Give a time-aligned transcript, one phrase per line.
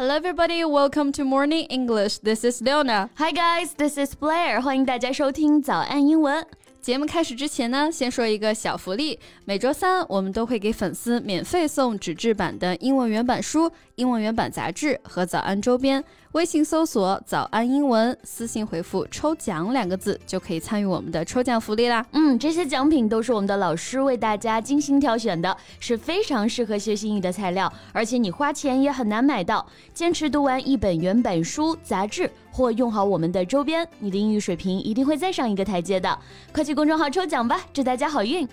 [0.00, 0.64] Hello, everybody.
[0.64, 2.20] Welcome to Morning English.
[2.20, 3.10] This is Leona.
[3.16, 4.58] Hi guys, this is Blair.
[4.62, 6.42] 欢迎大家收听早安英文。
[6.80, 9.18] 节目开始之前呢，先说一个小福利。
[9.44, 16.02] 每周三我们都会给粉丝免费送纸质版的英文原版书、英文原版杂志和早安周边。
[16.32, 22.06] 微信搜索“早安英文”，私信回复“抽奖”两个字，就可以参与我们的抽奖福利啦。
[22.12, 29.66] 嗯，这些奖品都是我们的老师为大家精心挑选的，是非常适合学习英语的材料，而且你花钱也很难买到。
[29.92, 36.16] 坚持读完一本原版书、杂志，或用好我们的周边，你的英语水平一定会再上一个台阶的。
[36.52, 38.48] 快去公众号抽奖吧，祝大家好运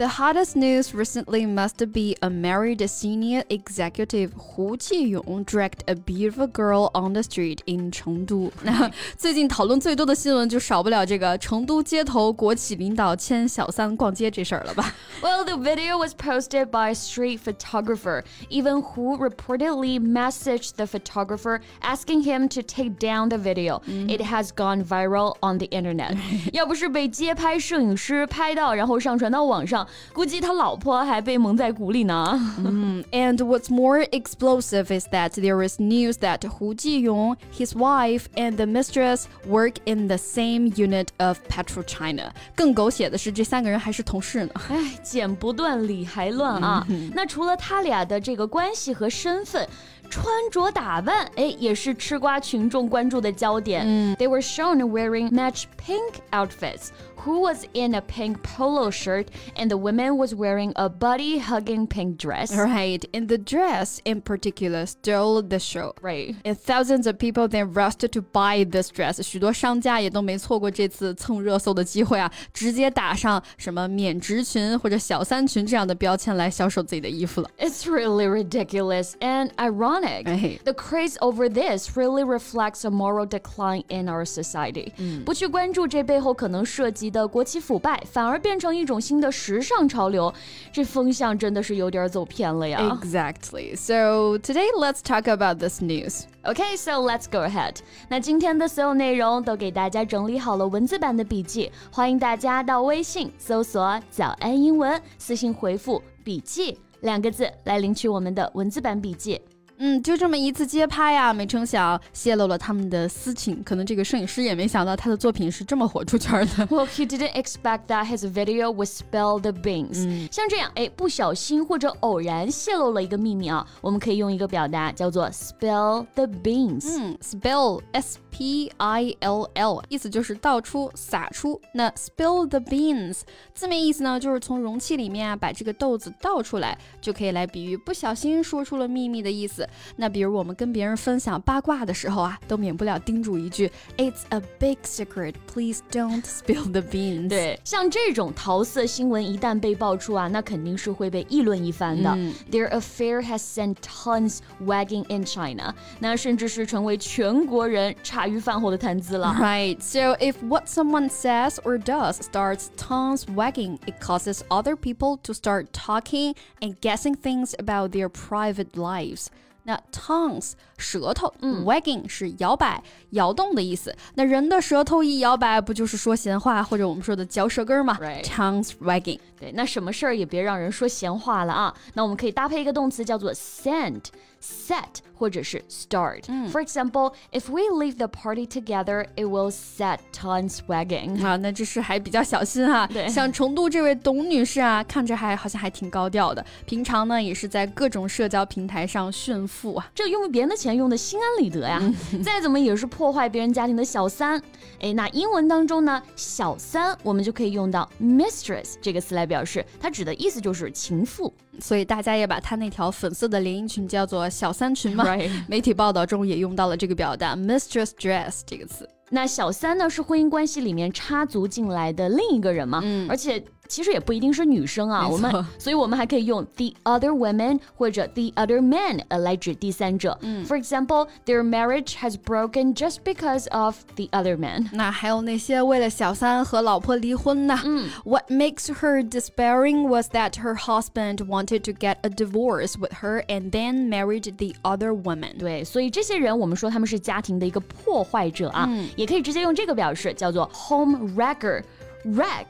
[0.00, 6.46] ！The hottest news recently must be a married senior executive Hu Qiyong dragged a beautiful
[6.46, 8.50] girl on the street in Chengdu。
[8.62, 14.92] 那最近讨论最多的新闻就少不了这个成都街头国企领导牵小三逛街这事儿了吧？
[15.22, 18.22] Well, the video was posted by a street photographer.
[18.50, 23.80] Even Hu reportedly messaged the photographer asking him to take down the video.
[23.86, 26.18] It has gone viral on the internet.
[26.52, 29.86] 要不是被街拍摄影师拍到，然后上传到网上。
[30.12, 32.38] 估计他老婆还被蒙在鼓里呢。
[32.58, 38.66] 嗯，And what's more explosive is that there is news that Hu Jiyong, his wife, and the
[38.66, 42.30] mistress work in the same unit of PetroChina。
[42.54, 44.50] 更狗血的是，这三个人还是同事呢。
[44.68, 46.86] 哎，剪不断，理还乱啊！
[47.12, 49.68] 那除了他俩的这个关系和身份。
[50.11, 53.83] 穿着打扮，哎，也是吃瓜群众关注的焦点。
[53.87, 56.89] 嗯，They were shown wearing match pink outfits.
[57.23, 61.85] Hu was in a pink polo shirt, and the woman was wearing a buddy hugging
[61.85, 62.51] pink dress.
[62.51, 65.93] Right, and the dress in particular stole the show.
[66.01, 69.21] Right, and thousands of people then rushed to buy this dress.
[69.21, 77.49] 许多商家也都没错过这次蹭热搜的机会啊，直接打上什么免职裙或者小三裙这样的标签来销售自己的衣服了。
[77.59, 80.62] It's really ridiculous and ironic ironic.
[80.64, 84.92] The craze over this really reflects a moral decline in our society.
[85.24, 90.32] 不去关注这背后可能涉及的国企腐败，反而变成一种新的时尚潮流，
[90.72, 92.98] 这风向真的是有点走偏了呀。
[93.02, 93.76] Exactly.
[93.76, 96.24] So today let's talk about this news.
[96.44, 97.76] Okay, so let's go ahead.
[98.08, 109.40] 那今天的所有内容都给大家整理好了文字版的笔记，欢迎大家到微信搜索“早安英文”，私信回复“笔记”两个字来领取我们的文字版笔记。
[109.83, 113.63] 嗯，就这么一次街拍啊，没成想泄露了他们的私情。
[113.63, 116.67] 可能这个摄影师也没想到他的作品是这么火出圈的。
[116.67, 120.31] Well, he didn't expect that his video would spill the beans。
[120.31, 126.85] 像这样，哎，不小心或者偶然泄露了一个秘密啊，我们可以用一个表达叫做 spill the beans。
[126.99, 131.59] 嗯，spill s p i l l，意思就是倒出、洒出。
[131.73, 133.21] 那 spill the beans
[133.55, 139.67] 字面意思呢，就是从容器里面啊把这个豆子倒出来，就可以来比喻不小心说出了秘密的意思。
[139.96, 152.10] 那比如我们跟别人分享八卦的时候啊，都免不了叮嘱一句：“It's a big secret, please don't spill the beans。”对，像这种桃色新闻一旦被爆出啊，那肯定是会被议论一番的。
[152.50, 159.34] Their affair has sent tons wagging in China，那甚至是成为全国人茶余饭后的谈资了。
[159.38, 165.32] Right, so if what someone says or does starts tongues wagging, it causes other people to
[165.32, 169.26] start talking and guessing things about their private lives.
[169.63, 173.95] 那 tongues 舌头，wagging 是摇摆、摇动的意思。
[174.15, 179.19] 那人的舌头一摇摆，不就是说闲话，或者我们说的嚼舌根吗？Tongues wagging。
[179.39, 181.73] 对，那什么事儿也别让人说闲话了啊。
[181.93, 184.01] 那我们可以搭配一个动词叫做 send。
[184.41, 186.23] set 或者是 start。
[186.49, 191.23] For example, if we leave the party together, it will set tongues wagging。
[191.23, 192.87] 啊，那这是还比较小心哈。
[192.87, 201.81] 对，像成都这位董女士啊，看着还好像还挺高调的，平常呢也是在各种社交平台上炫富啊，这用别人的钱用的心安理得呀。
[202.23, 204.41] 再怎么也是破坏别人家庭的小三。
[204.79, 211.31] 哎，那英文当中呢，小三我们就可以用到 mistress 这个词来表示，它指的意思就是情妇。
[211.59, 215.05] 所以大家也把他那条粉色的连衣裙叫做小三裙嘛。
[215.47, 218.89] 媒体报道中也用到了这个表达 mistress dress 这个词。
[219.09, 222.79] 那小三呢，是婚姻关系里面插足进来的另一个人嘛？
[222.83, 223.43] 嗯，而且。
[223.70, 230.16] 其实也不一定是女生啊，我们，所以我们还可以用 the other women 或者 the other men 呃来指第三者。
[230.22, 234.68] 嗯，For example, their marriage has broken just because of the other man。
[234.72, 237.58] 那还有那些为了小三和老婆离婚呢？
[237.64, 243.50] 嗯，What makes her despairing was that her husband wanted to get a divorce with her and
[243.50, 245.38] then married the other woman。
[245.38, 252.46] 对，所以这些人我们说他们是家庭的一个破坏者啊，也可以直接用这个表示，叫做 home wrecker。wreck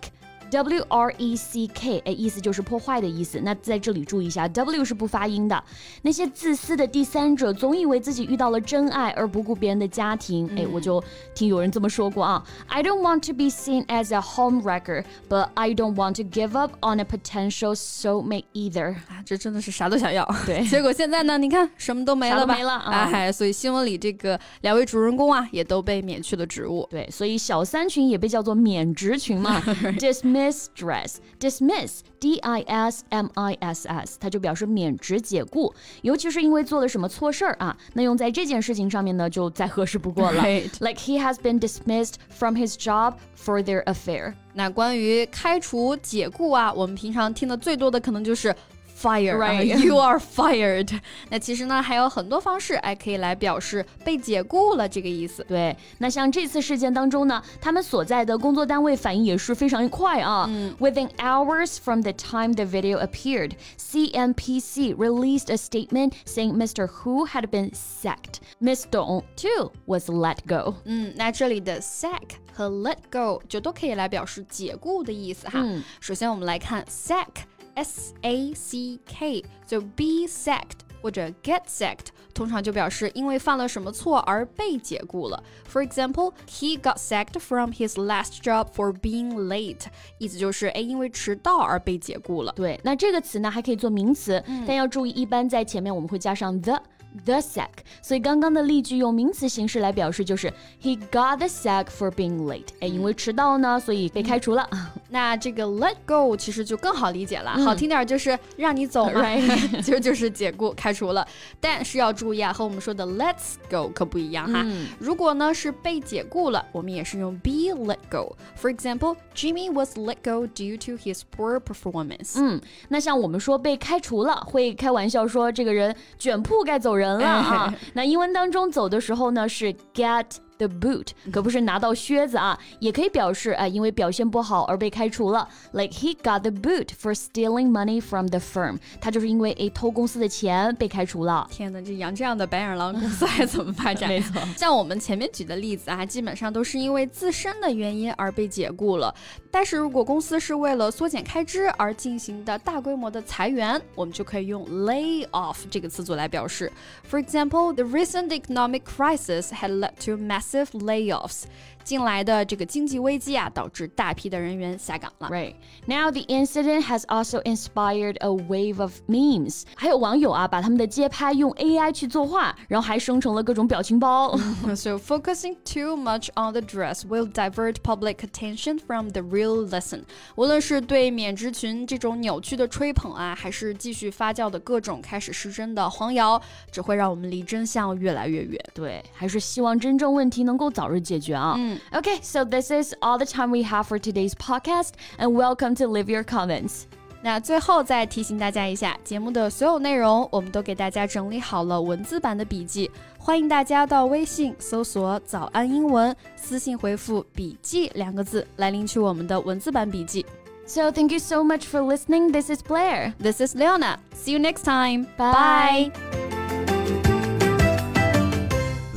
[0.52, 3.40] W R E C K，哎，意思就是破坏的意思。
[3.42, 5.64] 那在这里注意一下，W 是不发音的。
[6.02, 10.50] 那些自私的第三者总以为自己遇到了真爱，而不顾别人的家庭。
[10.58, 11.02] 哎，我就
[11.34, 12.44] 听有人这么说过啊。
[12.68, 16.74] I don't want to be seen as a homewrecker, but I don't want to give up
[16.82, 18.96] on a potential soulmate either。
[19.08, 20.30] 啊，这真的是啥都想要。
[20.46, 22.56] 对，结果现在呢，你看什么都没了吧？
[22.56, 23.10] 没了啊！
[23.14, 26.86] 哎，所以新闻里这个两位主人公啊，也都被免去了职务。
[26.90, 29.62] 对，所以小三群也被叫做免职群嘛。
[30.42, 35.72] Dismiss dress, dismiss, D-I-S-M-I-S-S，它就表示免职解雇，
[36.02, 40.42] 尤其是因为做了什么错事儿啊，那用在这件事情上面呢，就再合适不过了。
[40.80, 44.34] Like he has been dismissed from his job for their affair。
[44.54, 48.56] 那关于开除、解雇啊，我们平常听的最多的可能就是。
[49.01, 49.63] fire, right?
[49.63, 50.99] You are fired.
[51.29, 55.45] 那其实呢，还有很多方式，哎，可以来表示被解雇了这个意思。
[55.47, 60.47] 对，那像这次事件当中呢，他们所在的工作单位反应也是非常快啊。
[60.49, 66.87] 嗯、Within hours from the time the video appeared, CNPC released a statement saying Mr.
[66.87, 68.41] Hu had been sacked.
[68.59, 70.77] Miss Dong too was let go.
[70.87, 75.61] 嗯，那这里的 sack 和 let go 就都可以来表示解雇的意思哈。
[75.63, 77.45] 嗯、首先我们来看 sack。
[77.76, 85.44] S A C K，就 be sacked 或者 get sacked，通常就表示因为犯了什么错而被解雇了。
[85.72, 89.86] For example, he got sacked from his last job for being late，
[90.20, 92.52] 意思就是哎因为迟到而被解雇了。
[92.54, 96.80] 对，那这个词呢还可以做名词，嗯、但要注意，一般在前面我们会加上 the。
[97.26, 97.70] The sack，
[98.02, 102.68] 所以刚刚的例句用名词形式来表示，就是 he got the sack for being late。
[102.80, 104.68] 哎，因为迟到呢，所以被开除了。
[105.10, 109.22] 那这个 let go 其实就更好理解了，好听点就是让你走嘛
[109.84, 111.28] 其实就是解雇、开除了。
[111.60, 114.66] 但是要注意啊，和我们说的 let's go 可不一样哈。
[114.98, 118.36] 如果呢是被解雇了，我们也是用 be let go。
[118.58, 122.40] For example, Jimmy was let go due to his poor performance。
[122.40, 127.01] 嗯，那像我们说被开除了，会开玩笑说这个人卷铺盖走人。
[127.02, 127.74] 人了啊！
[127.94, 130.26] 那英文当中走的时候呢是 get。
[130.61, 135.47] The boot 可不是拿到靴子啊，也可以表示啊，因为表现不好而被开除了。
[135.73, 141.47] Like he got the boot for stealing money from the firm，他就是因为诶偷公司的钱被开除了。
[141.51, 144.09] 天哪，这养这样的白眼狼，公司还怎么发展？
[144.09, 149.15] 没错，像我们前面举的例子啊，基本上都是因为自身的原因而被解雇了。
[149.51, 156.73] 但是如果公司是为了缩减开支而进行的大规模的裁员，我们就可以用 lay off 这个词组来表示。
[157.11, 161.45] For example, the recent economic crisis had led to massive massive layoffs
[161.85, 165.29] 近来的这个经济危机啊，导致大批的人员下岗了。
[165.29, 165.55] Right
[165.87, 169.63] now, the incident has also inspired a wave of memes。
[169.77, 174.37] 还有网友啊，把他们的街拍用 AI 去作画，然后还生成了各种表情包。
[174.75, 180.03] so focusing too much on the dress will divert public attention from the real lesson。
[180.35, 186.43] 无论是对免职群这种扭曲的吹捧啊，还是继续发酵的各种开始失真的黄谣，
[186.73, 188.61] 只会让我们离真相越来越远。
[188.75, 191.55] 对，还是希望真正问 题能够早日解决啊。
[191.57, 195.87] 嗯 Okay, so this is all the time we have for today's podcast, and welcome to
[195.87, 196.83] Leave Your Comments.
[197.23, 202.89] 那最后再提醒大家一下，节目的所有内容我们都给大家整理好了文字版的笔记，
[203.19, 210.25] 欢迎大家到微信搜索“早安英文”，私信回复“笔记”两个字来领取我们的文字版笔记。
[210.69, 212.33] So thank you so much for listening.
[212.33, 213.15] This is Blair.
[213.19, 213.99] This is Leona.
[214.15, 215.07] See you next time.
[215.17, 216.20] Bye.